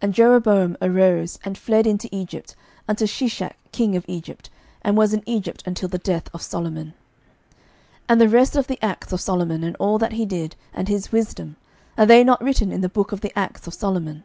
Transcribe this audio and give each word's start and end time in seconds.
And 0.00 0.14
Jeroboam 0.14 0.76
arose, 0.80 1.40
and 1.44 1.58
fled 1.58 1.88
into 1.88 2.08
Egypt, 2.14 2.54
unto 2.86 3.04
Shishak 3.04 3.56
king 3.72 3.96
of 3.96 4.04
Egypt, 4.06 4.48
and 4.82 4.96
was 4.96 5.12
in 5.12 5.24
Egypt 5.26 5.60
until 5.66 5.88
the 5.88 5.98
death 5.98 6.32
of 6.32 6.40
Solomon. 6.40 6.94
11:011:041 8.08 8.10
And 8.10 8.20
the 8.20 8.28
rest 8.28 8.54
of 8.54 8.66
the 8.68 8.78
acts 8.80 9.12
of 9.12 9.20
Solomon, 9.20 9.64
and 9.64 9.74
all 9.80 9.98
that 9.98 10.12
he 10.12 10.24
did, 10.24 10.54
and 10.72 10.86
his 10.86 11.10
wisdom, 11.10 11.56
are 11.98 12.06
they 12.06 12.22
not 12.22 12.40
written 12.40 12.70
in 12.70 12.80
the 12.82 12.88
book 12.88 13.10
of 13.10 13.22
the 13.22 13.36
acts 13.36 13.66
of 13.66 13.74
Solomon? 13.74 14.22